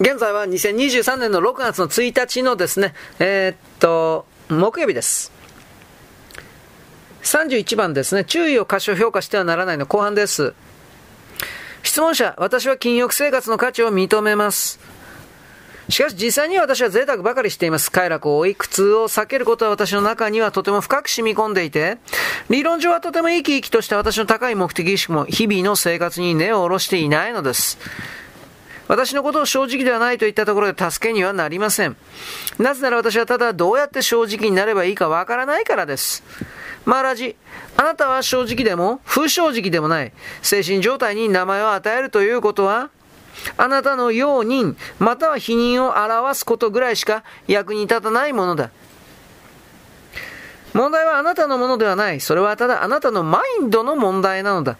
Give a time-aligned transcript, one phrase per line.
[0.00, 5.30] 現在は2023年の6月の1日のですね、えー、っと、木曜日です。
[7.22, 10.54] 31番ですね、注意を過小評価してはならないの後半です。
[11.82, 14.80] 質問者、私は禁欲生活の価値を認めます。
[15.90, 17.92] しかし実際には私は贅沢ばかりしています。
[17.92, 21.98] 快楽を追い、苦痛を避けることは私の中にはとても深く染み込んでいて、
[22.48, 27.76] 理論上はとても生き生きとした私の高い目的意識も日々の生活に根を下ろしていないのです。
[28.90, 31.96] 私のことを正直ではないといったところで助けにはなりません。
[32.58, 36.24] なぜなら私はただどうやって正直になればいいかわからないからです。
[36.84, 37.36] マーラジ、
[37.76, 40.12] あなたは正直でも不正直でもない
[40.42, 42.90] 精神状態に名前を与えるということは
[43.56, 48.70] あなたの容認、または否認を表すことぐらいしか役に立たないものだ。
[50.74, 52.20] 問題はあなたのものではない。
[52.20, 54.78] それはただあなたのマインドの問題なのだ。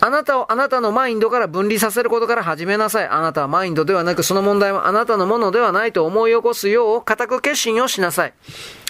[0.00, 3.08] あなたをあなたのマインドから分離させることから始めなさい。
[3.08, 8.34] あなたはマインドではなく、その問題はあなたのものではないと思い起こすよう、固く決心をしなさい。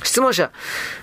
[0.05, 0.51] 質問者。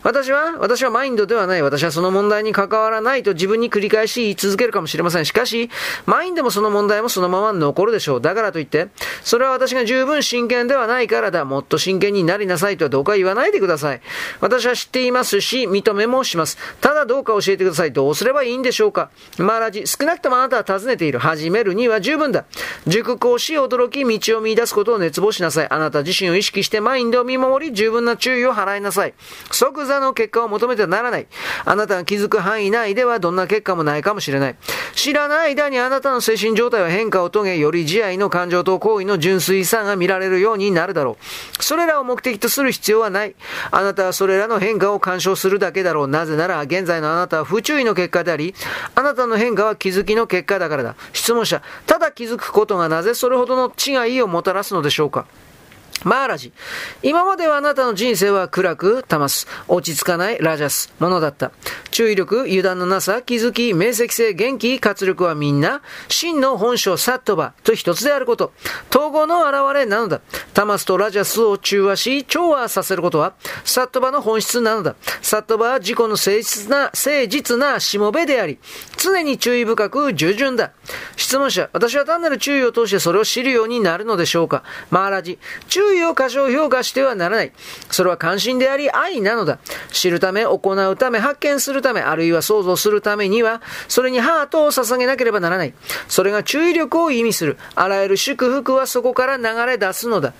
[0.03, 1.61] 私は、私はマインドではない。
[1.61, 5.25] 私はその問題に関わらないと自分に繰り返し言い続けるかもしれません。
[5.25, 5.69] しかし、
[6.05, 8.21] マインドもその問題もそのまま残るでしょう。
[8.21, 8.87] だからといって、
[9.23, 11.45] それは私が十分真剣ではないからだ。
[11.45, 14.01] もっと真剣になりなさいとはどうか言わないでください。
[14.39, 16.57] 私は知っていますし、認めもします。
[16.81, 17.91] ただどうか教えてください。
[17.91, 19.09] どうすればいいんでしょうか。
[19.37, 21.19] マーラジ、少なくともあなたは尋ねている。
[21.19, 22.45] 始めるには十分だ。
[22.87, 25.67] 熟考し、驚き、道を見出すことを熱望しなさい。
[25.69, 29.13] あなた自身を意識してマインドを見守り、十分な注意を払いなさい。
[29.51, 31.27] 即座の結果を求めてはならない。
[31.65, 34.55] あなたが気づく範囲内ではどんな結果もないかもしれない。
[34.95, 41.17] 知らない間にあなたの精神状態は変化を遂げ、より慈愛の感情と行為の純粋さが見られるようになるだろ
[41.59, 41.63] う。
[41.63, 43.35] それらを目的とする必要はない。
[43.71, 46.07] あなたはそれらの変化を干渉するだけだろう。
[46.07, 48.53] なぜなら、現在のあなたは不注意の結果であり、
[48.95, 50.95] あなたの変化は気づきの結果だからだ。
[51.13, 55.25] 質問者、ただ気づくことがなぜそれほどの違いをもたらすのでしょうか？
[56.05, 56.53] マーラジ。
[57.01, 59.47] 今まではあなたの人生は暗く、タす。
[59.67, 61.51] 落ち着かないラジャス、ものだった。
[61.89, 68.53] 注意力、油断のなさ、気づき、明晰性、元気、活力はみんな、真の本性、サットバと一つであること。
[68.91, 70.21] 統合の現れなのだ。
[70.53, 73.33] タマスとラジャスを中和し、調和させることは、
[73.63, 74.93] サットバの本質なのだ。
[75.23, 78.59] サットバは自己の誠実な、誠実なしもべであり、
[78.97, 80.71] 常に注意深く従順だ。
[81.15, 84.63] 質問者、私は単なる注意を通してそれを知るようになるのでしょうか？
[84.89, 87.51] マーラジ、注意を過小評価してはならない。
[87.89, 89.59] それは関心であり愛なのだ。
[89.91, 95.73] 知るため、行うため、発見するため、あるいは想像するためには、それにハートを捧げなければならない。
[96.07, 97.57] それが注意力を意味する。
[97.75, 100.33] あらゆる祝福はそこから流れ出すのだ。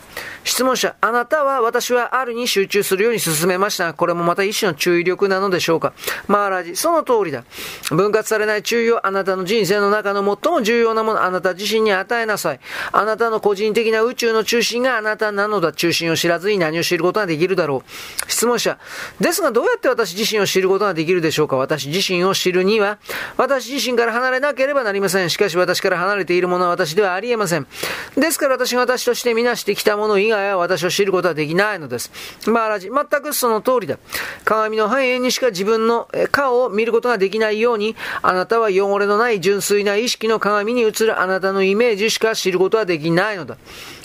[0.45, 5.91] 質問者、あなたは私はあるに集中するように進めましたが、これもまた一種の注意力なのでしょうか
[6.27, 7.43] マーラジ、その通りだ。
[7.89, 12.59] 分割されない注意をあなたの人生の中の最も重要なもの、あなた自身に与えなさい。
[12.91, 15.73] あなたの個人的な宇宙の中心があなたなのだ。
[15.73, 18.31] 中心を知らずに何を知ることができるだろう。
[18.31, 18.77] 質問者、
[19.19, 22.99] ですがどうやって私自身を知ることができるでしょうか私自身を知るには、
[23.37, 25.29] 私自身から離れなければなりません。
[25.31, 27.65] しかし私から離れているものは私ではありえません。
[28.15, 32.11] ですから私が私としてみなしてきたもの以外は私を知ることはできないのです。
[32.47, 33.97] マーラジ、全くその通りだ。
[34.43, 43.57] 鏡の反映にしか自分の顔を見ることができないように、あなたは汚れのない純粋な意識の鏡に映るあなたのイメージしか知ることはできないのだ。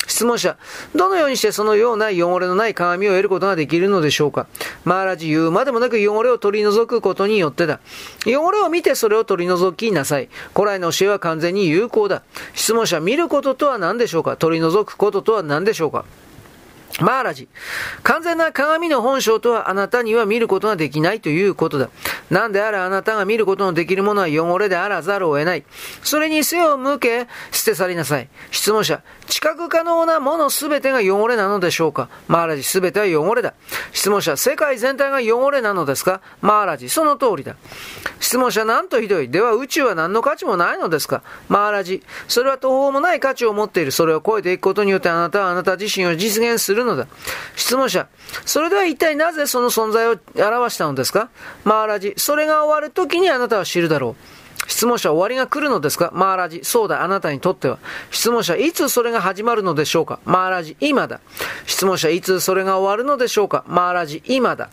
[0.06, 0.56] 質問者、
[0.92, 4.48] どのようにしてそのような汚れのない鏡を得ることができるのでしょうか？
[4.84, 7.78] マーラジ言うまでもなく汚れを取り除くことによってだ。
[8.26, 10.28] 汚れを見てそれを取り除きなさい。
[10.52, 12.22] 古来の教えは完全に有効だ。
[12.54, 14.36] 質問者、見ることとは何でしょうか？
[14.36, 16.04] 取り除くこととは何でしょうか？
[17.00, 17.48] マーラジ。
[18.02, 21.88] 完全な鏡の本性とはあなたには見ることができないということだ。
[22.30, 25.64] なんであれあなたが見ることのできるものは汚れであらざるを得ない。
[26.02, 28.28] それに背を向け、捨て去りなさい。
[28.50, 29.02] 質問者。
[29.28, 32.08] 知覚可能なものすべてが汚れなのでしょうか？
[32.26, 32.64] マーラジ。
[32.64, 33.54] すべては汚れだ。
[33.92, 34.36] 質問者。
[34.36, 36.20] 世界全体が汚れなのですか？
[36.40, 36.88] マーラジ。
[36.88, 37.54] その通りだ。
[38.18, 38.64] 質問者。
[38.64, 39.30] なんとひどい。
[39.30, 41.22] では宇宙は何の価値もないのですか？
[41.48, 42.02] マーラジ。
[42.26, 43.92] それは途方もない価値を持っている。
[43.92, 47.06] それを超えていくことによってあなたはあなた自身を実現するるのだ。
[47.54, 48.08] 質問者、
[48.44, 51.30] それでは一体なぜその存在を表したのですか？
[51.64, 54.22] マーラジ、それが終わる時にあなたは知るだろう。
[54.68, 56.10] 質問者、終わりが来るのですか？
[56.12, 57.78] マーラジ、そうだ、あなたにとっては。
[58.10, 60.20] 質問者、いつそれが始まるのでしょうか？
[60.24, 61.20] マーラジ、今だ。
[61.66, 63.64] 質問者、いつそれが終わるのでしょうか？
[63.66, 64.68] マーラジ、今だ。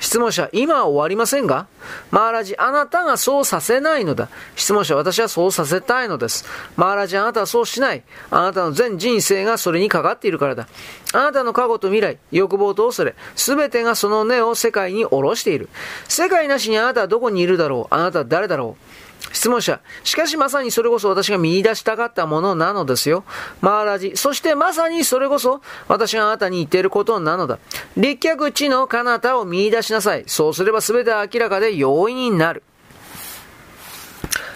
[0.00, 1.66] 質問者、今は終わりませんが？
[2.10, 4.28] マーラジ、あなたがそうさせないのだ。
[4.56, 6.46] 質問者、私はそうさせたいのです。
[6.76, 8.02] マーラジ、あなたはそうしない。
[8.30, 10.68] あなたの全人生がそれにかかっているからだ。
[11.12, 15.68] あなたの過去と未来、欲望と恐れ、すべてがその根を世界に下ろしている。
[16.08, 19.80] 世界なしにあなたはどこにいるだろうあなたは誰だろう質問者。
[20.04, 23.24] しかしまさにそれこそ私が見出したかったものなのですよ。
[23.60, 24.12] マーラジ。
[24.16, 27.58] そしてまさにそれこそ私があなたに言っていることなのだ。
[27.96, 30.24] 立脚地の彼方を見出しなさい。
[30.26, 32.62] そうすれば全て明らかで容易になる。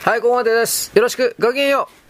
[0.04, 0.92] はい、ここまでです。
[0.94, 1.34] よろしく。
[1.38, 2.07] ごきげんよう。